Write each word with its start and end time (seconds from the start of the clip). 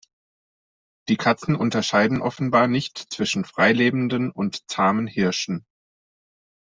Die 1.09 1.15
Katzen 1.15 1.55
unterscheiden 1.55 2.23
offenbar 2.23 2.65
nicht 2.67 2.97
zwischen 3.13 3.45
frei 3.45 3.71
lebenden 3.71 4.31
und 4.31 4.67
zahmen 4.67 5.05
Hirschen. 5.05 5.63